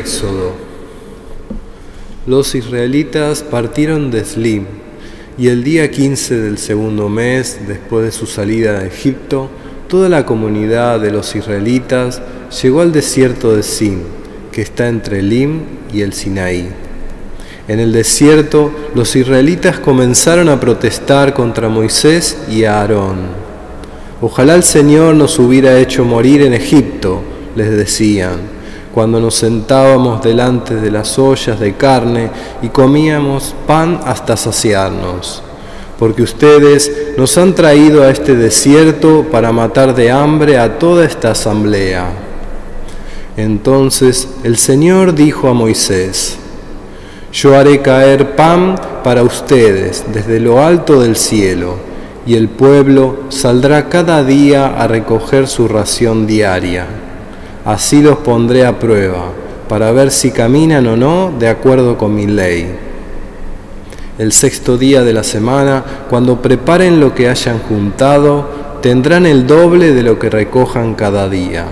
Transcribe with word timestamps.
Éxodo. 0.00 0.54
Los 2.26 2.54
israelitas 2.54 3.42
partieron 3.42 4.10
de 4.10 4.24
Slim 4.24 4.64
y 5.36 5.48
el 5.48 5.62
día 5.62 5.90
15 5.90 6.38
del 6.38 6.56
segundo 6.56 7.10
mes, 7.10 7.60
después 7.68 8.06
de 8.06 8.12
su 8.12 8.26
salida 8.26 8.80
de 8.80 8.88
Egipto, 8.88 9.50
toda 9.88 10.08
la 10.08 10.24
comunidad 10.24 11.00
de 11.00 11.10
los 11.10 11.36
israelitas 11.36 12.22
llegó 12.62 12.80
al 12.80 12.92
desierto 12.92 13.54
de 13.54 13.62
Sin, 13.62 14.02
que 14.52 14.62
está 14.62 14.88
entre 14.88 15.22
Lim 15.22 15.60
y 15.92 16.00
el 16.00 16.14
Sinaí. 16.14 16.70
En 17.68 17.78
el 17.78 17.92
desierto, 17.92 18.72
los 18.94 19.14
israelitas 19.16 19.78
comenzaron 19.78 20.48
a 20.48 20.58
protestar 20.58 21.34
contra 21.34 21.68
Moisés 21.68 22.38
y 22.50 22.64
Aarón. 22.64 23.18
Ojalá 24.22 24.54
el 24.54 24.62
Señor 24.62 25.14
nos 25.14 25.38
hubiera 25.38 25.78
hecho 25.78 26.06
morir 26.06 26.40
en 26.42 26.54
Egipto, 26.54 27.20
les 27.54 27.70
decían 27.70 28.59
cuando 28.94 29.20
nos 29.20 29.36
sentábamos 29.36 30.22
delante 30.22 30.74
de 30.74 30.90
las 30.90 31.18
ollas 31.18 31.60
de 31.60 31.74
carne 31.74 32.30
y 32.60 32.68
comíamos 32.68 33.54
pan 33.66 34.00
hasta 34.04 34.36
saciarnos, 34.36 35.42
porque 35.98 36.22
ustedes 36.22 37.14
nos 37.16 37.38
han 37.38 37.54
traído 37.54 38.02
a 38.02 38.10
este 38.10 38.34
desierto 38.34 39.26
para 39.30 39.52
matar 39.52 39.94
de 39.94 40.10
hambre 40.10 40.58
a 40.58 40.78
toda 40.78 41.04
esta 41.04 41.30
asamblea. 41.30 42.10
Entonces 43.36 44.28
el 44.42 44.56
Señor 44.56 45.14
dijo 45.14 45.48
a 45.48 45.54
Moisés, 45.54 46.36
yo 47.32 47.56
haré 47.56 47.80
caer 47.80 48.34
pan 48.34 48.74
para 49.04 49.22
ustedes 49.22 50.04
desde 50.12 50.40
lo 50.40 50.64
alto 50.64 51.00
del 51.00 51.14
cielo, 51.14 51.76
y 52.26 52.34
el 52.34 52.48
pueblo 52.48 53.20
saldrá 53.28 53.88
cada 53.88 54.24
día 54.24 54.66
a 54.66 54.86
recoger 54.88 55.46
su 55.46 55.68
ración 55.68 56.26
diaria 56.26 56.86
Así 57.70 58.02
los 58.02 58.18
pondré 58.18 58.66
a 58.66 58.80
prueba, 58.80 59.26
para 59.68 59.92
ver 59.92 60.10
si 60.10 60.32
caminan 60.32 60.88
o 60.88 60.96
no 60.96 61.32
de 61.38 61.48
acuerdo 61.48 61.96
con 61.96 62.12
mi 62.12 62.26
ley. 62.26 62.68
El 64.18 64.32
sexto 64.32 64.76
día 64.76 65.04
de 65.04 65.12
la 65.12 65.22
semana, 65.22 65.84
cuando 66.10 66.42
preparen 66.42 66.98
lo 66.98 67.14
que 67.14 67.28
hayan 67.28 67.60
juntado, 67.60 68.78
tendrán 68.82 69.24
el 69.24 69.46
doble 69.46 69.94
de 69.94 70.02
lo 70.02 70.18
que 70.18 70.28
recojan 70.28 70.96
cada 70.96 71.28
día. 71.28 71.66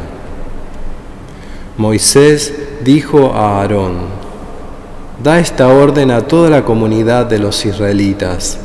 Moisés 1.77 2.55
dijo 2.85 3.33
a 3.35 3.59
Aarón, 3.59 3.97
da 5.21 5.41
esta 5.41 5.67
orden 5.67 6.13
a 6.13 6.21
toda 6.21 6.49
la 6.49 6.65
comunidad 6.65 7.27
de 7.27 7.41
los 7.41 7.67
israelitas. 7.67 8.57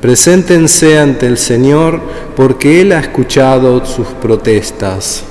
Preséntense 0.00 0.98
ante 0.98 1.28
el 1.28 1.38
Señor 1.38 2.00
porque 2.34 2.80
Él 2.80 2.90
ha 2.90 2.98
escuchado 2.98 3.86
sus 3.86 4.08
protestas. 4.08 5.26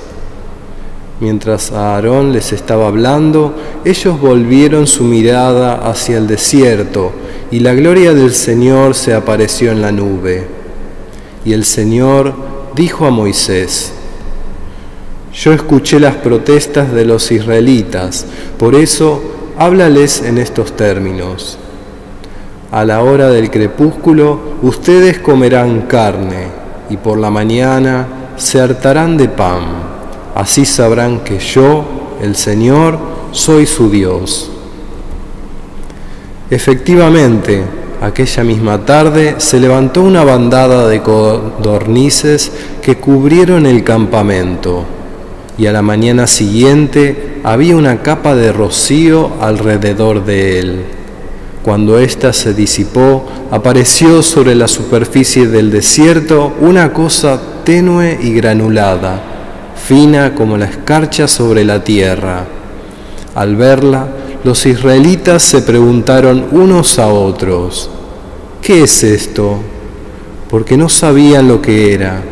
Mientras 1.22 1.70
Aarón 1.70 2.32
les 2.32 2.52
estaba 2.52 2.88
hablando, 2.88 3.54
ellos 3.84 4.20
volvieron 4.20 4.88
su 4.88 5.04
mirada 5.04 5.88
hacia 5.88 6.18
el 6.18 6.26
desierto 6.26 7.12
y 7.52 7.60
la 7.60 7.74
gloria 7.74 8.12
del 8.12 8.32
Señor 8.32 8.96
se 8.96 9.14
apareció 9.14 9.70
en 9.70 9.82
la 9.82 9.92
nube. 9.92 10.48
Y 11.44 11.52
el 11.52 11.64
Señor 11.64 12.34
dijo 12.74 13.06
a 13.06 13.10
Moisés, 13.10 13.92
yo 15.32 15.52
escuché 15.52 16.00
las 16.00 16.16
protestas 16.16 16.92
de 16.92 17.04
los 17.04 17.30
israelitas, 17.30 18.26
por 18.58 18.74
eso 18.74 19.22
háblales 19.56 20.22
en 20.22 20.38
estos 20.38 20.76
términos. 20.76 21.56
A 22.72 22.84
la 22.84 23.00
hora 23.00 23.28
del 23.28 23.48
crepúsculo 23.48 24.40
ustedes 24.62 25.20
comerán 25.20 25.82
carne 25.82 26.48
y 26.90 26.96
por 26.96 27.16
la 27.16 27.30
mañana 27.30 28.08
se 28.36 28.60
hartarán 28.60 29.16
de 29.16 29.28
pan 29.28 29.91
Así 30.34 30.64
sabrán 30.64 31.20
que 31.20 31.38
yo, 31.38 31.84
el 32.22 32.36
Señor, 32.36 32.98
soy 33.32 33.66
su 33.66 33.90
Dios. 33.90 34.50
Efectivamente, 36.50 37.62
aquella 38.00 38.42
misma 38.42 38.84
tarde 38.86 39.36
se 39.38 39.60
levantó 39.60 40.02
una 40.02 40.24
bandada 40.24 40.88
de 40.88 41.02
codornices 41.02 42.50
que 42.80 42.96
cubrieron 42.96 43.66
el 43.66 43.84
campamento, 43.84 44.84
y 45.58 45.66
a 45.66 45.72
la 45.72 45.82
mañana 45.82 46.26
siguiente 46.26 47.40
había 47.44 47.76
una 47.76 48.00
capa 48.02 48.34
de 48.34 48.52
rocío 48.52 49.32
alrededor 49.40 50.24
de 50.24 50.58
él. 50.58 50.84
Cuando 51.62 51.98
ésta 51.98 52.32
se 52.32 52.54
disipó, 52.54 53.28
apareció 53.50 54.22
sobre 54.22 54.54
la 54.54 54.66
superficie 54.66 55.46
del 55.46 55.70
desierto 55.70 56.54
una 56.60 56.92
cosa 56.92 57.40
tenue 57.64 58.18
y 58.20 58.32
granulada 58.32 59.31
fina 59.82 60.34
como 60.34 60.56
la 60.56 60.66
escarcha 60.66 61.26
sobre 61.26 61.64
la 61.64 61.82
tierra. 61.82 62.44
Al 63.34 63.56
verla, 63.56 64.06
los 64.44 64.64
israelitas 64.66 65.42
se 65.42 65.62
preguntaron 65.62 66.46
unos 66.52 66.98
a 66.98 67.08
otros, 67.08 67.90
¿qué 68.60 68.82
es 68.84 69.02
esto? 69.02 69.56
Porque 70.50 70.76
no 70.76 70.88
sabían 70.88 71.48
lo 71.48 71.60
que 71.60 71.94
era. 71.94 72.22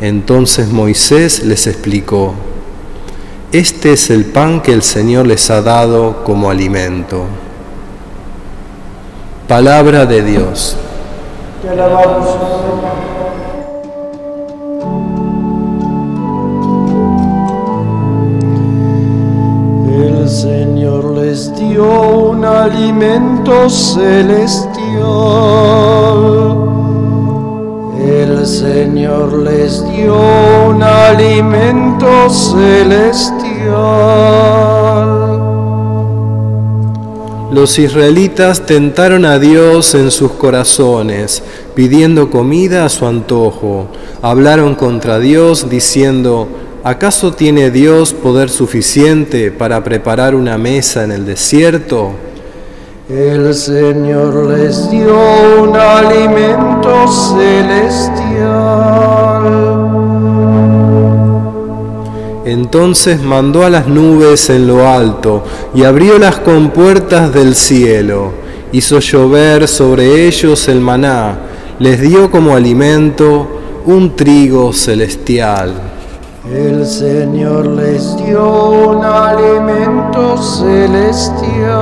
Entonces 0.00 0.68
Moisés 0.68 1.44
les 1.44 1.66
explicó, 1.66 2.34
este 3.52 3.92
es 3.92 4.10
el 4.10 4.26
pan 4.26 4.60
que 4.60 4.72
el 4.72 4.82
Señor 4.82 5.26
les 5.26 5.50
ha 5.50 5.62
dado 5.62 6.24
como 6.24 6.50
alimento. 6.50 7.24
Palabra 9.48 10.06
de 10.06 10.22
Dios. 10.22 10.76
Te 11.62 11.68
alabamos, 11.70 12.36
dio 21.56 22.30
un 22.30 22.44
alimento 22.44 23.68
celestial. 23.68 24.84
El 27.98 28.46
Señor 28.46 29.38
les 29.38 29.84
dio 29.90 30.16
un 30.68 30.82
alimento 30.82 32.28
celestial. 32.30 33.44
Los 37.50 37.78
israelitas 37.78 38.66
tentaron 38.66 39.24
a 39.24 39.38
Dios 39.38 39.94
en 39.94 40.10
sus 40.10 40.32
corazones, 40.32 41.42
pidiendo 41.74 42.28
comida 42.28 42.84
a 42.84 42.88
su 42.88 43.06
antojo. 43.06 43.86
Hablaron 44.22 44.74
contra 44.74 45.18
Dios 45.20 45.70
diciendo, 45.70 46.48
¿Acaso 46.86 47.32
tiene 47.32 47.70
Dios 47.70 48.12
poder 48.12 48.50
suficiente 48.50 49.50
para 49.50 49.82
preparar 49.82 50.34
una 50.34 50.58
mesa 50.58 51.02
en 51.02 51.12
el 51.12 51.24
desierto? 51.24 52.10
El 53.08 53.54
Señor 53.54 54.50
les 54.50 54.90
dio 54.90 55.16
un 55.62 55.74
alimento 55.74 57.08
celestial. 57.08 58.44
Entonces 62.44 63.18
mandó 63.22 63.64
a 63.64 63.70
las 63.70 63.86
nubes 63.86 64.50
en 64.50 64.66
lo 64.66 64.86
alto 64.86 65.42
y 65.74 65.84
abrió 65.84 66.18
las 66.18 66.36
compuertas 66.36 67.32
del 67.32 67.54
cielo. 67.54 68.32
Hizo 68.72 68.98
llover 68.98 69.68
sobre 69.68 70.26
ellos 70.26 70.68
el 70.68 70.82
maná, 70.82 71.38
les 71.78 71.98
dio 72.02 72.30
como 72.30 72.54
alimento 72.54 73.48
un 73.86 74.14
trigo 74.14 74.74
celestial. 74.74 75.93
El 76.52 76.84
Señor 76.84 77.66
les 77.68 78.18
dio 78.18 78.70
un 78.70 79.02
alimento 79.02 80.36
celestial. 80.36 81.74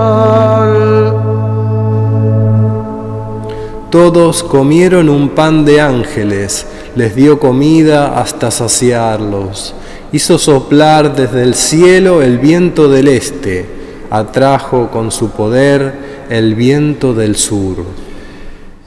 Todos 3.91 4.45
comieron 4.45 5.09
un 5.09 5.31
pan 5.31 5.65
de 5.65 5.81
ángeles, 5.81 6.65
les 6.95 7.17
dio 7.17 7.41
comida 7.41 8.21
hasta 8.21 8.53
saciarlos. 8.53 9.75
Hizo 10.13 10.39
soplar 10.39 11.17
desde 11.17 11.43
el 11.43 11.55
cielo 11.55 12.23
el 12.23 12.39
viento 12.39 12.89
del 12.89 13.09
este, 13.09 13.67
atrajo 14.11 14.91
con 14.93 15.11
su 15.11 15.31
poder 15.31 16.27
el 16.31 16.55
viento 16.55 17.15
del 17.15 17.35
sur. 17.35 17.79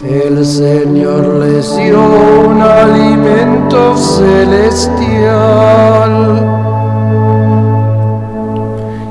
El 0.03 0.45
Señor 0.45 1.35
les 1.35 1.77
dio 1.77 1.97
un 1.97 2.61
alimento 2.61 3.95
celestial. 3.95 5.31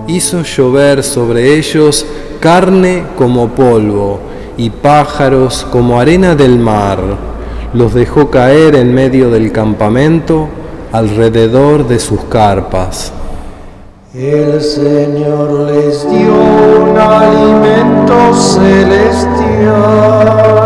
Hizo 0.07 0.43
llover 0.43 1.03
sobre 1.03 1.57
ellos 1.57 2.05
carne 2.39 3.05
como 3.17 3.49
polvo 3.49 4.21
y 4.59 4.69
pájaros 4.69 5.67
como 5.73 5.99
arena 5.99 6.35
del 6.35 6.59
mar. 6.59 6.99
Los 7.73 7.95
dejó 7.95 8.31
caer 8.31 8.77
en 8.77 8.93
medio 8.93 9.31
del 9.31 9.53
campamento 9.53 10.49
alrededor 10.93 11.89
de 11.89 11.99
sus 11.99 12.21
carpas. 12.25 13.11
El 14.15 14.61
Señor 14.61 15.71
les 15.71 16.07
dio 16.11 16.35
un 16.35 16.99
alimento 16.99 18.35
celestial. 18.35 20.64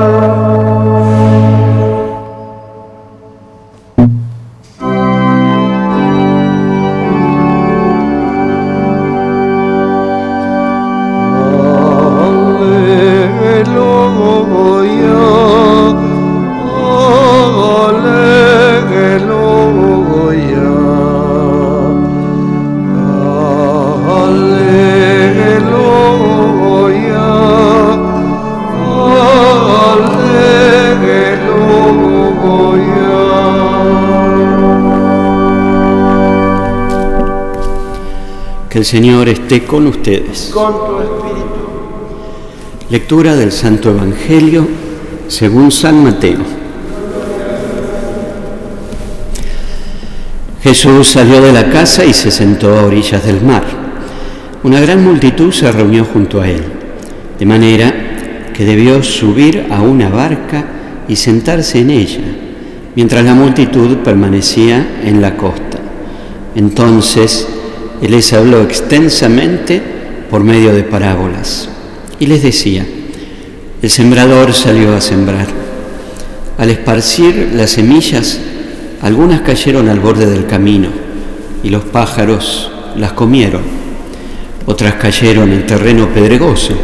Que 38.78 38.82
el 38.82 38.86
Señor 38.86 39.28
esté 39.28 39.64
con 39.64 39.88
ustedes. 39.88 40.52
Con 40.54 40.72
tu 40.72 41.00
espíritu. 41.00 41.48
Lectura 42.90 43.34
del 43.34 43.50
Santo 43.50 43.90
Evangelio 43.90 44.68
según 45.26 45.72
San 45.72 46.00
Mateo. 46.04 46.38
Jesús 50.62 51.08
salió 51.08 51.42
de 51.42 51.52
la 51.52 51.68
casa 51.70 52.04
y 52.04 52.12
se 52.12 52.30
sentó 52.30 52.78
a 52.78 52.84
orillas 52.84 53.26
del 53.26 53.40
mar. 53.42 53.64
Una 54.62 54.78
gran 54.78 55.02
multitud 55.02 55.50
se 55.50 55.72
reunió 55.72 56.04
junto 56.04 56.40
a 56.40 56.48
él, 56.48 56.62
de 57.36 57.46
manera 57.46 58.52
que 58.54 58.64
debió 58.64 59.02
subir 59.02 59.66
a 59.70 59.82
una 59.82 60.08
barca 60.08 60.64
y 61.08 61.16
sentarse 61.16 61.80
en 61.80 61.90
ella, 61.90 62.20
mientras 62.94 63.24
la 63.24 63.34
multitud 63.34 63.96
permanecía 64.04 65.00
en 65.02 65.20
la 65.20 65.36
costa. 65.36 65.80
Entonces 66.54 67.57
él 68.02 68.10
les 68.12 68.32
habló 68.32 68.62
extensamente 68.62 69.82
por 70.30 70.44
medio 70.44 70.72
de 70.72 70.84
parábolas 70.84 71.68
y 72.20 72.26
les 72.26 72.42
decía, 72.42 72.86
el 73.80 73.90
sembrador 73.90 74.52
salió 74.52 74.94
a 74.94 75.00
sembrar. 75.00 75.46
Al 76.58 76.70
esparcir 76.70 77.52
las 77.54 77.70
semillas, 77.70 78.40
algunas 79.02 79.42
cayeron 79.42 79.88
al 79.88 80.00
borde 80.00 80.26
del 80.26 80.46
camino 80.46 80.88
y 81.62 81.70
los 81.70 81.84
pájaros 81.84 82.70
las 82.96 83.12
comieron. 83.12 83.62
Otras 84.66 84.94
cayeron 84.94 85.52
en 85.52 85.66
terreno 85.66 86.08
pedregoso, 86.08 86.74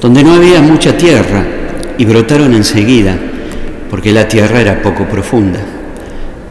donde 0.00 0.24
no 0.24 0.32
había 0.32 0.60
mucha 0.60 0.96
tierra 0.96 1.44
y 1.98 2.04
brotaron 2.04 2.54
enseguida, 2.54 3.16
porque 3.90 4.12
la 4.12 4.26
tierra 4.26 4.60
era 4.60 4.82
poco 4.82 5.04
profunda. 5.04 5.60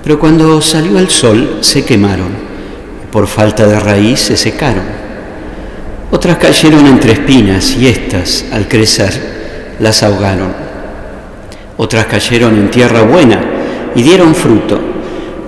Pero 0.04 0.19
cuando 0.19 0.62
salió 0.62 1.00
el 1.00 1.09
sol 1.09 1.57
se 1.62 1.83
quemaron, 1.83 2.50
por 3.12 3.28
falta 3.28 3.68
de 3.68 3.80
raíz 3.80 4.19
se 4.19 4.38
secaron. 4.38 4.84
Otras 6.12 6.38
cayeron 6.38 6.86
entre 6.88 7.13
espinas 7.13 7.75
y 7.78 7.88
éstas, 7.88 8.46
al 8.52 8.68
crecer, 8.68 9.75
las 9.80 10.04
ahogaron. 10.04 10.54
Otras 11.78 12.06
cayeron 12.06 12.58
en 12.58 12.69
tierra 12.72 13.02
buena 13.02 13.42
y 13.96 14.04
dieron 14.04 14.36
fruto, 14.36 14.80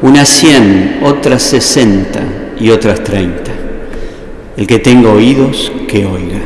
unas 0.02 0.28
cien, 0.28 1.00
otras 1.04 1.42
sesenta 1.42 2.22
y 2.60 2.70
otras 2.70 3.04
treinta. 3.04 3.52
El 4.58 4.68
que 4.68 4.80
tenga 4.80 5.10
oídos, 5.10 5.72
que 5.88 6.06
oiga. 6.06 6.40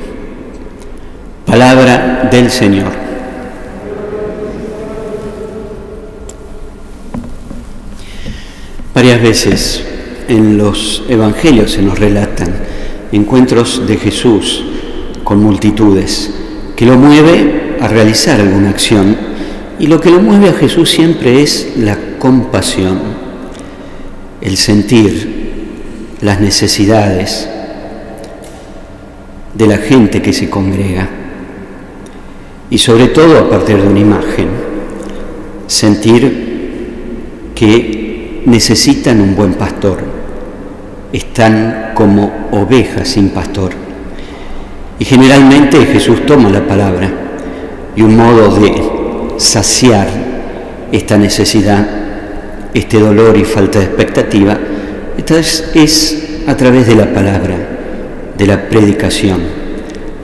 Palabra 1.46 2.28
del 2.32 2.52
Señor. 2.52 2.92
Varias 8.94 9.22
veces 9.22 9.84
en 10.28 10.58
los 10.58 11.04
evangelios 11.10 11.72
se 11.72 11.82
nos 11.82 12.00
relatan 12.00 12.54
encuentros 13.12 13.88
de 13.88 13.98
Jesús 13.98 14.64
con 15.24 15.42
multitudes, 15.42 16.32
que 16.76 16.86
lo 16.86 16.98
mueve 16.98 17.78
a 17.80 17.88
realizar 17.88 18.40
alguna 18.40 18.70
acción 18.70 19.16
y 19.80 19.88
lo 19.88 20.02
que 20.02 20.10
lo 20.10 20.20
mueve 20.20 20.50
a 20.50 20.54
Jesús 20.54 20.90
siempre 20.90 21.42
es 21.42 21.74
la 21.78 21.98
compasión, 22.20 23.00
el 24.42 24.58
sentir 24.58 25.38
las 26.22 26.42
necesidades 26.42 27.48
de 29.54 29.68
la 29.68 29.78
gente 29.78 30.22
que 30.22 30.34
se 30.34 30.50
congrega 30.50 31.10
y 32.70 32.78
sobre 32.78 33.08
todo 33.08 33.38
a 33.40 33.50
partir 33.50 33.82
de 33.82 33.88
una 33.88 34.00
imagen, 34.00 34.50
sentir 35.68 36.48
que 37.56 38.42
necesitan 38.46 39.22
un 39.22 39.36
buen 39.36 39.54
pastor 39.54 40.17
están 41.18 41.92
como 41.94 42.50
ovejas 42.52 43.08
sin 43.08 43.30
pastor. 43.30 43.72
Y 45.00 45.06
generalmente 45.06 45.86
Jesús 45.86 46.26
toma 46.26 46.50
la 46.50 46.66
palabra 46.66 47.10
y 47.96 48.02
un 48.02 48.16
modo 48.16 48.60
de 48.60 48.74
saciar 49.38 50.08
esta 50.92 51.18
necesidad, 51.18 51.86
este 52.74 53.00
dolor 53.00 53.38
y 53.38 53.44
falta 53.44 53.80
de 53.80 53.86
expectativa, 53.86 54.58
es, 55.18 55.72
es 55.74 56.42
a 56.48 56.56
través 56.56 56.88
de 56.88 56.96
la 56.96 57.14
palabra, 57.14 57.56
de 58.38 58.48
la 58.48 58.70
predicación, 58.70 59.42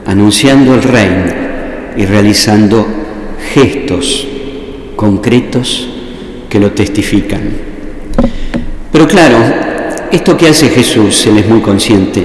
anunciando 0.06 0.74
el 0.74 0.82
reino 0.82 1.32
y 1.96 2.06
realizando 2.06 2.86
gestos 3.52 4.26
concretos 4.96 5.88
que 6.48 6.60
lo 6.60 6.72
testifican. 6.72 7.42
Pero 8.92 9.06
claro, 9.08 9.73
esto 10.14 10.36
que 10.36 10.46
hace 10.46 10.68
Jesús, 10.68 11.26
Él 11.26 11.38
es 11.38 11.48
muy 11.48 11.60
consciente, 11.60 12.24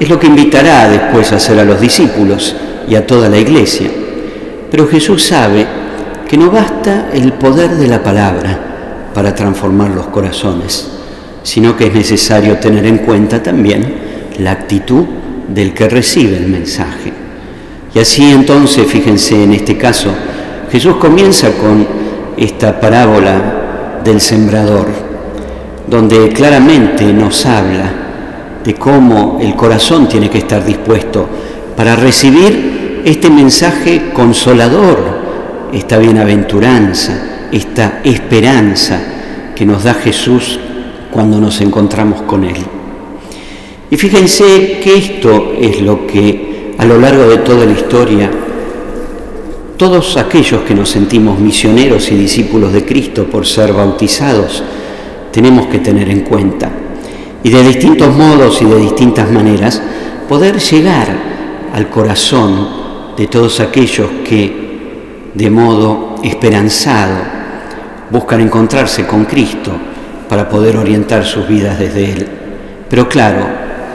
es 0.00 0.08
lo 0.08 0.18
que 0.18 0.26
invitará 0.26 0.88
después 0.88 1.30
a 1.32 1.36
hacer 1.36 1.58
a 1.60 1.64
los 1.64 1.78
discípulos 1.78 2.56
y 2.88 2.94
a 2.94 3.06
toda 3.06 3.28
la 3.28 3.38
iglesia. 3.38 3.90
Pero 4.70 4.86
Jesús 4.86 5.22
sabe 5.22 5.66
que 6.26 6.38
no 6.38 6.50
basta 6.50 7.10
el 7.12 7.34
poder 7.34 7.76
de 7.76 7.88
la 7.88 8.02
palabra 8.02 9.10
para 9.12 9.34
transformar 9.34 9.90
los 9.90 10.06
corazones, 10.06 10.88
sino 11.42 11.76
que 11.76 11.88
es 11.88 11.94
necesario 11.94 12.56
tener 12.56 12.86
en 12.86 12.98
cuenta 12.98 13.42
también 13.42 13.84
la 14.38 14.52
actitud 14.52 15.04
del 15.46 15.74
que 15.74 15.90
recibe 15.90 16.38
el 16.38 16.46
mensaje. 16.46 17.12
Y 17.94 17.98
así 17.98 18.30
entonces, 18.30 18.86
fíjense 18.86 19.44
en 19.44 19.52
este 19.52 19.76
caso, 19.76 20.10
Jesús 20.72 20.96
comienza 20.96 21.50
con 21.52 21.86
esta 22.38 22.80
parábola 22.80 24.00
del 24.02 24.22
sembrador 24.22 25.05
donde 25.86 26.30
claramente 26.30 27.04
nos 27.12 27.46
habla 27.46 27.92
de 28.64 28.74
cómo 28.74 29.38
el 29.40 29.54
corazón 29.54 30.08
tiene 30.08 30.28
que 30.28 30.38
estar 30.38 30.64
dispuesto 30.64 31.26
para 31.76 31.94
recibir 31.94 33.02
este 33.04 33.30
mensaje 33.30 34.10
consolador, 34.12 34.98
esta 35.72 35.98
bienaventuranza, 35.98 37.48
esta 37.52 38.00
esperanza 38.02 39.00
que 39.54 39.64
nos 39.64 39.84
da 39.84 39.94
Jesús 39.94 40.58
cuando 41.12 41.38
nos 41.38 41.60
encontramos 41.60 42.22
con 42.22 42.44
Él. 42.44 42.56
Y 43.90 43.96
fíjense 43.96 44.80
que 44.82 44.96
esto 44.96 45.52
es 45.60 45.80
lo 45.80 46.06
que 46.06 46.74
a 46.78 46.84
lo 46.84 46.98
largo 46.98 47.28
de 47.28 47.38
toda 47.38 47.64
la 47.64 47.72
historia, 47.72 48.30
todos 49.76 50.16
aquellos 50.16 50.62
que 50.62 50.74
nos 50.74 50.90
sentimos 50.90 51.38
misioneros 51.38 52.10
y 52.10 52.16
discípulos 52.16 52.72
de 52.72 52.84
Cristo 52.84 53.24
por 53.24 53.46
ser 53.46 53.72
bautizados, 53.72 54.62
tenemos 55.36 55.66
que 55.66 55.80
tener 55.80 56.08
en 56.08 56.20
cuenta. 56.20 56.70
Y 57.42 57.50
de 57.50 57.62
distintos 57.62 58.16
modos 58.16 58.62
y 58.62 58.64
de 58.64 58.78
distintas 58.78 59.30
maneras, 59.30 59.82
poder 60.26 60.58
llegar 60.58 61.08
al 61.74 61.90
corazón 61.90 62.66
de 63.18 63.26
todos 63.26 63.60
aquellos 63.60 64.08
que 64.26 65.28
de 65.34 65.50
modo 65.50 66.14
esperanzado 66.24 67.18
buscan 68.10 68.40
encontrarse 68.40 69.06
con 69.06 69.26
Cristo 69.26 69.72
para 70.26 70.48
poder 70.48 70.78
orientar 70.78 71.26
sus 71.26 71.46
vidas 71.46 71.78
desde 71.78 72.12
Él. 72.12 72.28
Pero 72.88 73.06
claro, 73.06 73.46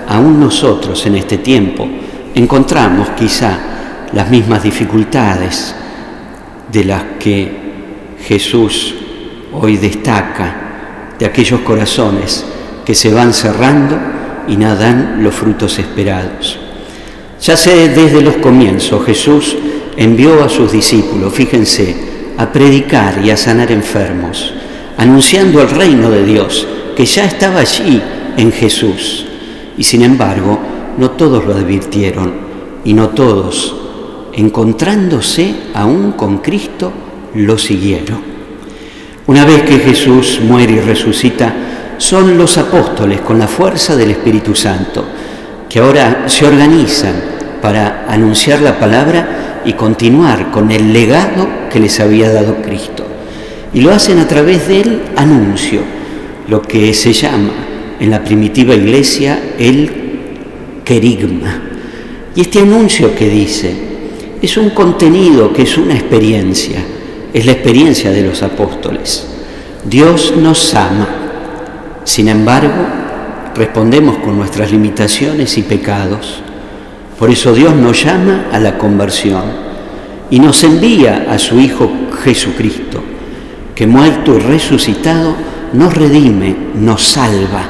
aún 0.07 0.39
nosotros 0.39 1.03
en 1.07 1.15
este 1.15 1.39
tiempo 1.39 1.87
encontramos 2.35 3.09
quizá 3.17 3.57
las 4.13 4.29
mismas 4.29 4.61
dificultades 4.61 5.73
de 6.71 6.83
las 6.83 7.03
que 7.19 7.51
Jesús 8.27 8.93
hoy 9.53 9.77
destaca 9.77 10.67
de 11.21 11.27
aquellos 11.27 11.59
corazones 11.61 12.43
que 12.83 12.95
se 12.95 13.13
van 13.13 13.31
cerrando 13.31 13.95
y 14.47 14.57
no 14.57 14.75
dan 14.75 15.23
los 15.23 15.35
frutos 15.35 15.77
esperados. 15.77 16.57
Ya 17.39 17.55
sé 17.55 17.89
desde 17.89 18.21
los 18.21 18.37
comienzos, 18.37 19.05
Jesús 19.05 19.55
envió 19.97 20.43
a 20.43 20.49
sus 20.49 20.71
discípulos, 20.71 21.31
fíjense, 21.31 21.95
a 22.39 22.51
predicar 22.51 23.23
y 23.23 23.29
a 23.29 23.37
sanar 23.37 23.71
enfermos, 23.71 24.51
anunciando 24.97 25.61
el 25.61 25.69
reino 25.69 26.09
de 26.09 26.25
Dios 26.25 26.67
que 26.95 27.05
ya 27.05 27.25
estaba 27.25 27.59
allí 27.59 28.01
en 28.35 28.51
Jesús. 28.51 29.27
Y 29.77 29.83
sin 29.83 30.01
embargo, 30.01 30.57
no 30.97 31.11
todos 31.11 31.45
lo 31.45 31.53
advirtieron 31.53 32.33
y 32.83 32.95
no 32.95 33.09
todos, 33.09 33.75
encontrándose 34.33 35.53
aún 35.75 36.13
con 36.13 36.39
Cristo, 36.39 36.91
lo 37.35 37.59
siguieron. 37.59 38.30
Una 39.27 39.45
vez 39.45 39.61
que 39.63 39.79
Jesús 39.79 40.39
muere 40.43 40.73
y 40.73 40.79
resucita, 40.79 41.53
son 41.97 42.37
los 42.37 42.57
apóstoles 42.57 43.21
con 43.21 43.37
la 43.37 43.47
fuerza 43.47 43.95
del 43.95 44.11
Espíritu 44.11 44.55
Santo 44.55 45.05
que 45.69 45.79
ahora 45.79 46.23
se 46.27 46.45
organizan 46.45 47.13
para 47.61 48.05
anunciar 48.09 48.61
la 48.61 48.79
palabra 48.79 49.61
y 49.63 49.73
continuar 49.73 50.49
con 50.51 50.71
el 50.71 50.91
legado 50.91 51.47
que 51.71 51.79
les 51.79 51.99
había 51.99 52.31
dado 52.33 52.61
Cristo. 52.61 53.05
Y 53.73 53.81
lo 53.81 53.91
hacen 53.91 54.17
a 54.17 54.27
través 54.27 54.67
del 54.67 55.03
anuncio, 55.15 55.81
lo 56.47 56.61
que 56.61 56.93
se 56.93 57.13
llama 57.13 57.53
en 57.99 58.09
la 58.09 58.23
primitiva 58.23 58.73
iglesia 58.73 59.39
el 59.59 59.91
querigma. 60.83 61.61
Y 62.35 62.41
este 62.41 62.59
anuncio 62.59 63.15
que 63.15 63.29
dice 63.29 63.73
es 64.41 64.57
un 64.57 64.71
contenido 64.71 65.53
que 65.53 65.61
es 65.61 65.77
una 65.77 65.93
experiencia 65.93 66.79
es 67.33 67.45
la 67.45 67.53
experiencia 67.53 68.11
de 68.11 68.23
los 68.23 68.43
apóstoles. 68.43 69.27
Dios 69.85 70.33
nos 70.37 70.73
ama, 70.75 71.07
sin 72.03 72.27
embargo, 72.27 72.85
respondemos 73.55 74.17
con 74.17 74.37
nuestras 74.37 74.71
limitaciones 74.71 75.57
y 75.57 75.63
pecados. 75.63 76.41
Por 77.17 77.29
eso 77.29 77.53
Dios 77.53 77.75
nos 77.75 78.03
llama 78.03 78.45
a 78.51 78.59
la 78.59 78.77
conversión 78.77 79.43
y 80.29 80.39
nos 80.39 80.63
envía 80.63 81.27
a 81.29 81.37
su 81.37 81.59
Hijo 81.59 81.91
Jesucristo, 82.23 83.03
que 83.75 83.85
muerto 83.87 84.35
y 84.35 84.39
resucitado 84.39 85.35
nos 85.73 85.93
redime, 85.93 86.55
nos 86.75 87.03
salva, 87.03 87.63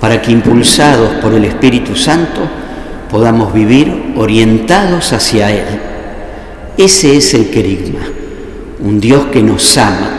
para 0.00 0.22
que 0.22 0.32
impulsados 0.32 1.14
por 1.22 1.34
el 1.34 1.44
Espíritu 1.44 1.96
Santo 1.96 2.40
podamos 3.10 3.52
vivir 3.52 4.14
orientados 4.16 5.12
hacia 5.12 5.50
Él. 5.50 5.80
Ese 6.76 7.16
es 7.16 7.34
el 7.34 7.50
querigma, 7.50 8.00
un 8.80 9.00
Dios 9.00 9.26
que 9.26 9.42
nos 9.42 9.76
ama, 9.78 10.10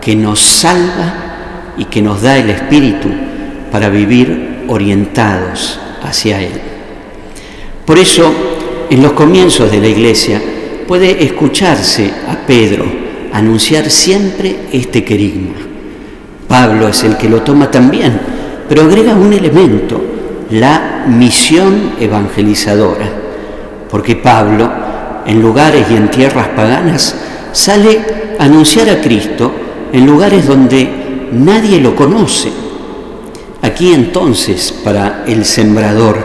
que 0.00 0.14
nos 0.14 0.40
salva 0.40 1.74
y 1.76 1.86
que 1.86 2.02
nos 2.02 2.22
da 2.22 2.38
el 2.38 2.50
Espíritu 2.50 3.08
para 3.72 3.88
vivir 3.88 4.64
orientados 4.68 5.80
hacia 6.02 6.40
Él. 6.40 6.60
Por 7.84 7.98
eso, 7.98 8.32
en 8.90 9.02
los 9.02 9.12
comienzos 9.12 9.70
de 9.70 9.80
la 9.80 9.88
Iglesia, 9.88 10.40
puede 10.86 11.24
escucharse 11.24 12.10
a 12.28 12.46
Pedro 12.46 12.84
anunciar 13.32 13.90
siempre 13.90 14.56
este 14.72 15.04
querigma. 15.04 15.54
Pablo 16.48 16.88
es 16.88 17.02
el 17.04 17.16
que 17.16 17.28
lo 17.28 17.42
toma 17.42 17.70
también, 17.70 18.18
pero 18.68 18.82
agrega 18.82 19.14
un 19.14 19.32
elemento, 19.32 20.02
la 20.50 21.04
misión 21.08 21.92
evangelizadora, 22.00 23.06
porque 23.90 24.16
Pablo, 24.16 24.70
en 25.26 25.42
lugares 25.42 25.86
y 25.90 25.96
en 25.96 26.08
tierras 26.10 26.48
paganas, 26.48 27.16
sale 27.52 28.00
a 28.38 28.44
anunciar 28.44 28.88
a 28.88 29.00
Cristo 29.00 29.52
en 29.92 30.06
lugares 30.06 30.46
donde 30.46 31.28
nadie 31.32 31.80
lo 31.80 31.94
conoce. 31.94 32.50
Aquí 33.62 33.92
entonces, 33.92 34.72
para 34.84 35.24
el 35.26 35.44
sembrador, 35.44 36.18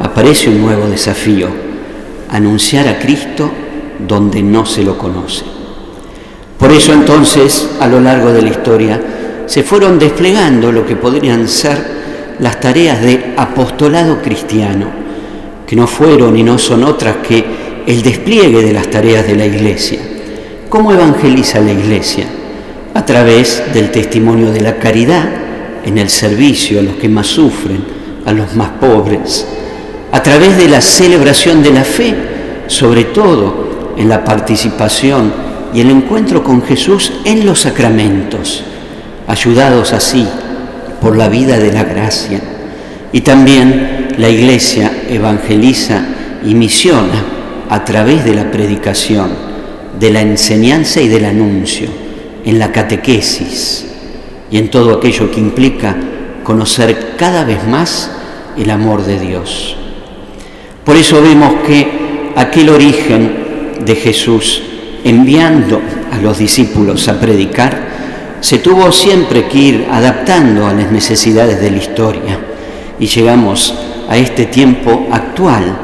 aparece 0.00 0.48
un 0.48 0.60
nuevo 0.60 0.86
desafío, 0.86 1.48
anunciar 2.30 2.88
a 2.88 2.98
Cristo 2.98 3.50
donde 4.06 4.42
no 4.42 4.66
se 4.66 4.82
lo 4.82 4.96
conoce. 4.96 5.44
Por 6.58 6.70
eso 6.70 6.92
entonces, 6.92 7.70
a 7.80 7.86
lo 7.86 8.00
largo 8.00 8.32
de 8.32 8.42
la 8.42 8.50
historia, 8.50 9.00
se 9.46 9.62
fueron 9.62 9.98
desplegando 9.98 10.72
lo 10.72 10.86
que 10.86 10.96
podrían 10.96 11.48
ser 11.48 11.96
las 12.38 12.60
tareas 12.60 13.02
de 13.02 13.34
apostolado 13.36 14.20
cristiano, 14.20 14.86
que 15.66 15.76
no 15.76 15.86
fueron 15.86 16.36
y 16.36 16.42
no 16.42 16.58
son 16.58 16.84
otras 16.84 17.16
que 17.16 17.44
el 17.86 18.02
despliegue 18.02 18.62
de 18.62 18.72
las 18.72 18.88
tareas 18.88 19.26
de 19.26 19.36
la 19.36 19.46
Iglesia. 19.46 20.15
¿Cómo 20.68 20.92
evangeliza 20.92 21.60
la 21.60 21.72
Iglesia? 21.72 22.26
A 22.94 23.04
través 23.06 23.62
del 23.72 23.90
testimonio 23.92 24.50
de 24.50 24.60
la 24.60 24.76
caridad, 24.76 25.28
en 25.84 25.98
el 25.98 26.08
servicio 26.08 26.80
a 26.80 26.82
los 26.82 26.96
que 26.96 27.08
más 27.08 27.28
sufren, 27.28 27.84
a 28.24 28.32
los 28.32 28.56
más 28.56 28.70
pobres, 28.80 29.46
a 30.10 30.22
través 30.22 30.56
de 30.56 30.68
la 30.68 30.80
celebración 30.80 31.62
de 31.62 31.70
la 31.70 31.84
fe, 31.84 32.14
sobre 32.66 33.04
todo 33.04 33.94
en 33.96 34.08
la 34.08 34.24
participación 34.24 35.32
y 35.72 35.80
el 35.80 35.90
encuentro 35.90 36.42
con 36.42 36.62
Jesús 36.62 37.12
en 37.24 37.46
los 37.46 37.60
sacramentos, 37.60 38.64
ayudados 39.28 39.92
así 39.92 40.26
por 41.00 41.16
la 41.16 41.28
vida 41.28 41.58
de 41.58 41.72
la 41.72 41.84
gracia. 41.84 42.40
Y 43.12 43.20
también 43.20 44.08
la 44.18 44.28
Iglesia 44.28 44.90
evangeliza 45.08 46.02
y 46.44 46.54
misiona 46.54 47.24
a 47.70 47.84
través 47.84 48.24
de 48.24 48.34
la 48.34 48.50
predicación, 48.50 49.45
de 49.98 50.10
la 50.10 50.20
enseñanza 50.20 51.00
y 51.00 51.08
del 51.08 51.24
anuncio, 51.24 51.88
en 52.44 52.58
la 52.58 52.70
catequesis 52.70 53.86
y 54.50 54.58
en 54.58 54.70
todo 54.70 54.94
aquello 54.94 55.30
que 55.30 55.40
implica 55.40 55.96
conocer 56.44 57.14
cada 57.16 57.44
vez 57.44 57.66
más 57.66 58.10
el 58.56 58.70
amor 58.70 59.04
de 59.04 59.18
Dios. 59.18 59.76
Por 60.84 60.96
eso 60.96 61.20
vemos 61.20 61.54
que 61.66 62.32
aquel 62.36 62.68
origen 62.68 63.82
de 63.84 63.96
Jesús 63.96 64.62
enviando 65.02 65.80
a 66.12 66.18
los 66.18 66.38
discípulos 66.38 67.08
a 67.08 67.18
predicar 67.18 67.86
se 68.40 68.58
tuvo 68.58 68.92
siempre 68.92 69.48
que 69.48 69.58
ir 69.58 69.86
adaptando 69.90 70.66
a 70.66 70.72
las 70.72 70.92
necesidades 70.92 71.60
de 71.60 71.70
la 71.70 71.76
historia 71.78 72.38
y 72.98 73.06
llegamos 73.06 73.74
a 74.08 74.16
este 74.16 74.46
tiempo 74.46 75.08
actual 75.10 75.76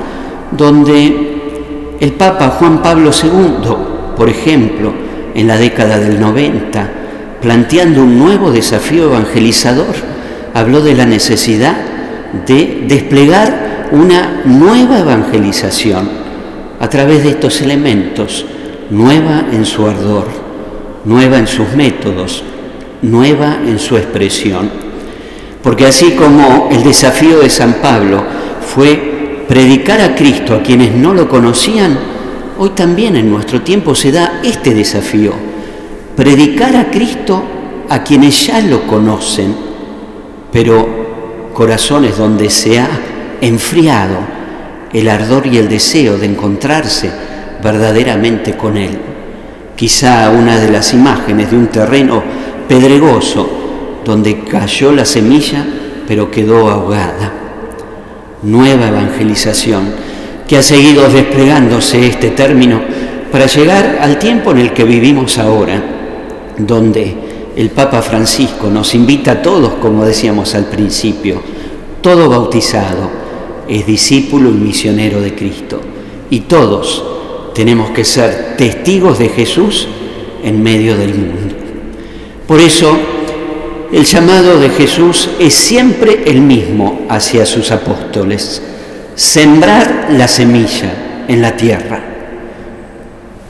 donde 0.53 1.33
el 1.99 2.13
Papa 2.13 2.51
Juan 2.59 2.83
Pablo 2.83 3.11
II, 3.11 3.92
por 4.17 4.29
ejemplo, 4.29 4.93
en 5.35 5.47
la 5.47 5.57
década 5.57 5.99
del 5.99 6.21
90, 6.21 6.91
planteando 7.41 8.03
un 8.03 8.19
nuevo 8.19 8.51
desafío 8.51 9.05
evangelizador, 9.05 9.95
habló 10.55 10.81
de 10.83 10.95
la 10.95 11.07
necesidad 11.07 11.77
de 12.47 12.85
desplegar 12.87 13.89
una 13.93 14.43
nueva 14.45 15.01
evangelización 15.01 16.09
a 16.81 16.89
través 16.89 17.23
de 17.23 17.31
estos 17.31 17.61
elementos, 17.61 18.45
nueva 18.91 19.45
en 19.53 19.65
su 19.65 19.87
ardor, 19.87 20.27
nueva 21.05 21.39
en 21.39 21.47
sus 21.47 21.73
métodos, 21.75 22.43
nueva 23.03 23.59
en 23.67 23.79
su 23.79 23.97
expresión. 23.97 24.71
Porque 25.63 25.87
así 25.87 26.13
como 26.13 26.69
el 26.73 26.83
desafío 26.83 27.39
de 27.39 27.51
San 27.51 27.75
Pablo 27.75 28.23
fue 28.75 29.45
predicar 29.47 30.01
a 30.01 30.15
Cristo 30.15 30.55
a 30.55 30.63
quienes 30.63 30.93
no 30.93 31.15
lo 31.15 31.29
conocían, 31.29 31.99
hoy 32.59 32.71
también 32.71 33.17
en 33.17 33.31
nuestro 33.31 33.63
tiempo 33.63 33.95
se 33.95 34.13
da 34.13 34.41
este 34.43 34.75
desafío, 34.75 35.33
predicar 36.17 36.77
a 36.77 36.91
Cristo 36.91 37.43
a 37.89 38.03
quienes 38.03 38.47
ya 38.47 38.61
lo 38.61 38.87
conocen, 38.87 39.55
pero 40.51 41.51
corazones 41.53 42.17
donde 42.17 42.51
se 42.51 42.79
ha 42.79 42.89
enfriado 43.41 44.19
el 44.93 45.09
ardor 45.09 45.47
y 45.47 45.59
el 45.59 45.69
deseo 45.69 46.19
de 46.19 46.27
encontrarse 46.27 47.11
verdaderamente 47.63 48.57
con 48.57 48.77
Él. 48.77 48.99
Quizá 49.77 50.31
una 50.31 50.59
de 50.59 50.71
las 50.71 50.93
imágenes 50.93 51.51
de 51.51 51.57
un 51.57 51.69
terreno 51.69 52.23
pedregoso 52.69 53.49
donde 54.05 54.45
cayó 54.45 54.93
la 54.93 55.05
semilla 55.05 55.65
pero 56.07 56.31
quedó 56.31 56.69
ahogada. 56.69 57.33
Nueva 58.43 58.89
evangelización 58.89 60.12
que 60.53 60.59
ha 60.59 60.63
seguido 60.63 61.09
desplegándose 61.09 62.07
este 62.07 62.29
término 62.29 62.79
para 63.33 63.47
llegar 63.47 64.01
al 64.03 64.19
tiempo 64.19 64.51
en 64.51 64.59
el 64.59 64.75
que 64.75 64.85
vivimos 64.85 65.39
ahora, 65.39 65.83
donde 66.59 67.15
el 67.57 67.71
Papa 67.71 68.03
Francisco 68.03 68.69
nos 68.69 68.95
invita 68.95 69.33
a 69.33 69.41
todos, 69.41 69.73
como 69.81 70.05
decíamos 70.05 70.55
al 70.55 70.67
principio, 70.67 71.41
todo 72.03 72.29
bautizado 72.29 73.09
es 73.67 73.87
discípulo 73.87 74.51
y 74.51 74.53
misionero 74.53 75.23
de 75.23 75.35
Cristo, 75.35 75.81
y 76.29 76.41
todos 76.41 77.03
tenemos 77.55 77.89
que 77.93 78.05
ser 78.05 78.55
testigos 78.59 79.19
de 79.19 79.31
Jesús 79.31 79.89
en 80.45 80.63
medio 80.63 80.99
del 80.99 81.15
mundo. 81.15 81.55
Por 82.47 82.61
eso, 82.61 82.95
el 83.91 84.05
llamado 84.05 84.61
de 84.61 84.69
Jesús 84.69 85.31
es 85.39 85.55
siempre 85.55 86.25
el 86.27 86.43
mismo 86.43 87.07
hacia 87.09 87.47
sus 87.47 87.71
apóstoles, 87.71 88.61
sembrar 89.15 90.09
la 90.11 90.27
semilla 90.27 91.25
en 91.29 91.43
la 91.43 91.57
tierra. 91.57 92.01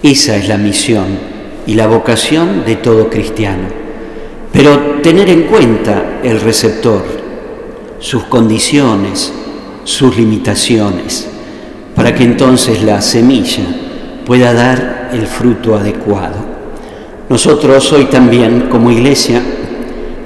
Esa 0.02 0.36
es 0.36 0.48
la 0.48 0.56
misión 0.56 1.06
y 1.66 1.74
la 1.74 1.86
vocación 1.86 2.64
de 2.64 2.76
todo 2.76 3.08
cristiano. 3.08 3.68
Pero 4.52 5.00
tener 5.02 5.30
en 5.30 5.44
cuenta 5.44 6.20
el 6.22 6.40
receptor, 6.40 7.04
sus 7.98 8.24
condiciones, 8.24 9.32
sus 9.84 10.16
limitaciones, 10.16 11.28
para 11.94 12.14
que 12.14 12.24
entonces 12.24 12.82
la 12.82 13.00
semilla 13.00 13.64
pueda 14.26 14.52
dar 14.52 15.10
el 15.12 15.26
fruto 15.26 15.76
adecuado. 15.76 16.52
Nosotros 17.28 17.92
hoy 17.92 18.06
también, 18.06 18.68
como 18.68 18.90
iglesia, 18.90 19.40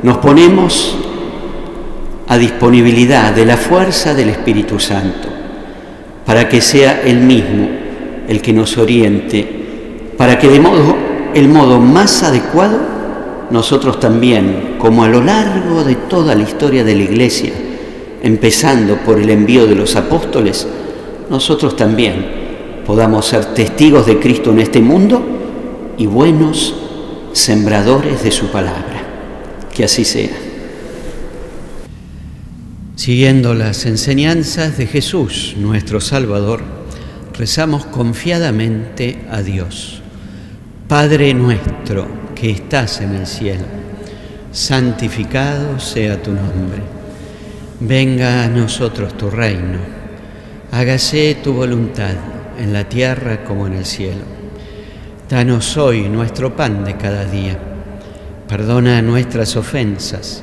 nos 0.02 0.18
ponemos 0.18 0.96
a 2.28 2.36
disponibilidad 2.36 3.32
de 3.32 3.44
la 3.44 3.56
fuerza 3.56 4.14
del 4.14 4.30
Espíritu 4.30 4.80
Santo, 4.80 5.25
para 6.26 6.48
que 6.48 6.60
sea 6.60 7.02
Él 7.04 7.20
mismo 7.20 7.68
el 8.28 8.42
que 8.42 8.52
nos 8.52 8.76
oriente, 8.76 9.46
para 10.18 10.38
que 10.38 10.48
de 10.48 10.58
modo, 10.58 10.96
el 11.32 11.48
modo 11.48 11.78
más 11.78 12.24
adecuado, 12.24 12.78
nosotros 13.50 14.00
también, 14.00 14.74
como 14.78 15.04
a 15.04 15.08
lo 15.08 15.22
largo 15.22 15.84
de 15.84 15.94
toda 15.94 16.34
la 16.34 16.42
historia 16.42 16.82
de 16.82 16.96
la 16.96 17.02
Iglesia, 17.04 17.52
empezando 18.22 18.96
por 18.96 19.20
el 19.20 19.30
envío 19.30 19.66
de 19.66 19.76
los 19.76 19.94
apóstoles, 19.94 20.66
nosotros 21.30 21.76
también 21.76 22.26
podamos 22.84 23.26
ser 23.26 23.44
testigos 23.46 24.06
de 24.06 24.18
Cristo 24.18 24.50
en 24.50 24.58
este 24.58 24.80
mundo 24.80 25.22
y 25.96 26.06
buenos 26.06 26.74
sembradores 27.32 28.24
de 28.24 28.32
su 28.32 28.46
palabra. 28.46 29.04
Que 29.72 29.84
así 29.84 30.04
sea. 30.04 30.45
Siguiendo 32.96 33.54
las 33.54 33.86
enseñanzas 33.86 34.76
de 34.76 34.86
Jesús, 34.86 35.54
nuestro 35.56 36.00
Salvador, 36.00 36.62
rezamos 37.34 37.86
confiadamente 37.86 39.20
a 39.30 39.42
Dios. 39.42 40.02
Padre 40.88 41.32
nuestro 41.34 42.08
que 42.34 42.50
estás 42.50 43.00
en 43.00 43.14
el 43.14 43.26
cielo, 43.26 43.64
santificado 44.50 45.78
sea 45.78 46.20
tu 46.20 46.32
nombre 46.32 46.96
Venga 47.80 48.42
a 48.42 48.48
nosotros 48.48 49.18
tu 49.18 49.28
reino, 49.28 49.78
hágase 50.72 51.36
tu 51.44 51.52
voluntad 51.52 52.14
en 52.58 52.72
la 52.72 52.88
tierra 52.88 53.44
como 53.44 53.66
en 53.66 53.74
el 53.74 53.84
cielo. 53.84 54.22
Danos 55.28 55.76
hoy 55.76 56.08
nuestro 56.08 56.56
pan 56.56 56.86
de 56.86 56.96
cada 56.96 57.26
día. 57.26 57.58
Perdona 58.48 59.02
nuestras 59.02 59.56
ofensas, 59.56 60.42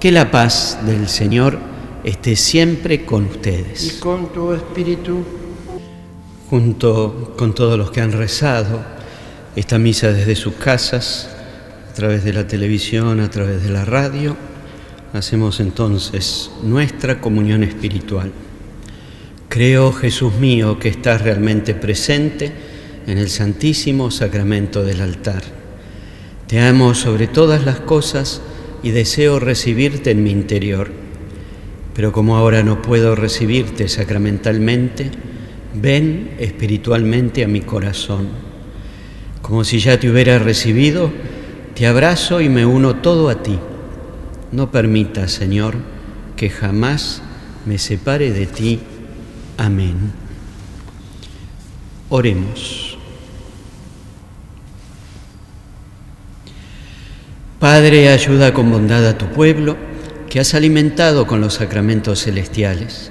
Que 0.00 0.12
la 0.12 0.30
paz 0.30 0.78
del 0.86 1.08
Señor 1.08 1.58
esté 2.04 2.36
siempre 2.36 3.04
con 3.04 3.26
ustedes. 3.26 3.96
Y 3.96 4.00
con 4.00 4.32
tu 4.32 4.52
espíritu. 4.52 5.24
Junto 6.48 7.34
con 7.36 7.54
todos 7.54 7.76
los 7.76 7.90
que 7.90 8.00
han 8.00 8.12
rezado 8.12 8.80
esta 9.56 9.78
misa 9.78 10.12
desde 10.12 10.36
sus 10.36 10.54
casas, 10.54 11.28
a 11.90 11.94
través 11.94 12.24
de 12.24 12.32
la 12.32 12.46
televisión, 12.46 13.20
a 13.20 13.28
través 13.28 13.62
de 13.62 13.70
la 13.70 13.84
radio 13.84 14.36
Hacemos 15.14 15.58
entonces 15.60 16.50
nuestra 16.62 17.18
comunión 17.18 17.62
espiritual. 17.62 18.30
Creo, 19.48 19.90
Jesús 19.90 20.34
mío, 20.34 20.78
que 20.78 20.90
estás 20.90 21.22
realmente 21.22 21.74
presente 21.74 22.52
en 23.06 23.16
el 23.16 23.30
santísimo 23.30 24.10
sacramento 24.10 24.84
del 24.84 25.00
altar. 25.00 25.42
Te 26.46 26.60
amo 26.60 26.94
sobre 26.94 27.26
todas 27.26 27.64
las 27.64 27.80
cosas 27.80 28.42
y 28.82 28.90
deseo 28.90 29.38
recibirte 29.38 30.10
en 30.10 30.22
mi 30.22 30.30
interior. 30.30 30.90
Pero 31.94 32.12
como 32.12 32.36
ahora 32.36 32.62
no 32.62 32.82
puedo 32.82 33.14
recibirte 33.14 33.88
sacramentalmente, 33.88 35.10
ven 35.74 36.30
espiritualmente 36.38 37.44
a 37.44 37.48
mi 37.48 37.60
corazón. 37.60 38.28
Como 39.42 39.64
si 39.64 39.78
ya 39.80 39.98
te 39.98 40.10
hubiera 40.10 40.38
recibido, 40.38 41.10
te 41.74 41.86
abrazo 41.86 42.40
y 42.40 42.48
me 42.48 42.66
uno 42.66 42.96
todo 42.96 43.28
a 43.28 43.42
ti 43.42 43.58
no 44.52 44.70
permita, 44.70 45.28
Señor, 45.28 45.76
que 46.36 46.50
jamás 46.50 47.22
me 47.66 47.78
separe 47.78 48.32
de 48.32 48.46
ti. 48.46 48.80
Amén. 49.56 50.12
Oremos. 52.08 52.87
Padre, 57.58 58.08
ayuda 58.10 58.54
con 58.54 58.70
bondad 58.70 59.04
a 59.04 59.18
tu 59.18 59.26
pueblo 59.26 59.76
que 60.30 60.38
has 60.38 60.54
alimentado 60.54 61.26
con 61.26 61.40
los 61.40 61.54
sacramentos 61.54 62.22
celestiales. 62.22 63.10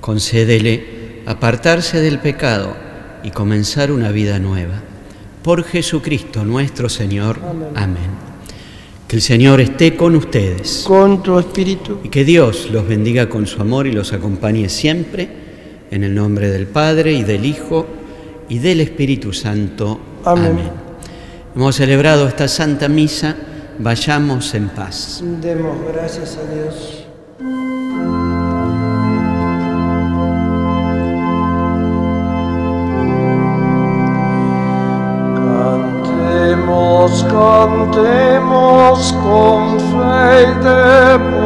Concédele 0.00 1.22
apartarse 1.26 2.00
del 2.00 2.18
pecado 2.18 2.74
y 3.22 3.30
comenzar 3.30 3.92
una 3.92 4.10
vida 4.10 4.40
nueva. 4.40 4.82
Por 5.44 5.62
Jesucristo 5.62 6.44
nuestro 6.44 6.88
Señor. 6.88 7.38
Amén. 7.76 8.10
Que 9.06 9.14
el 9.14 9.22
Señor 9.22 9.60
esté 9.60 9.94
con 9.94 10.16
ustedes. 10.16 10.82
Con 10.84 11.22
tu 11.22 11.38
espíritu. 11.38 12.00
Y 12.02 12.08
que 12.08 12.24
Dios 12.24 12.70
los 12.72 12.88
bendiga 12.88 13.28
con 13.28 13.46
su 13.46 13.62
amor 13.62 13.86
y 13.86 13.92
los 13.92 14.12
acompañe 14.12 14.68
siempre. 14.68 15.28
En 15.92 16.02
el 16.02 16.16
nombre 16.16 16.50
del 16.50 16.66
Padre 16.66 17.12
y 17.12 17.22
del 17.22 17.46
Hijo 17.46 17.86
y 18.48 18.58
del 18.58 18.80
Espíritu 18.80 19.32
Santo. 19.32 20.00
Amén. 20.24 20.68
Hemos 21.54 21.76
celebrado 21.76 22.26
esta 22.26 22.48
Santa 22.48 22.88
Misa. 22.88 23.36
Vayamos 23.78 24.54
en 24.54 24.68
paz. 24.68 25.22
Demos 25.40 25.76
gracias 25.92 26.36
a 26.36 26.52
Dios. 26.52 27.08
cantemos 37.30 39.12
con 39.22 39.80
fe 39.80 40.42
y 40.42 40.54
devoción, 40.64 41.37